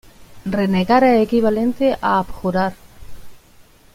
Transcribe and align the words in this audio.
Renegar 0.47 1.03
es 1.03 1.21
equivalente 1.27 1.95
a 2.01 2.17
abjurar. 2.17 2.73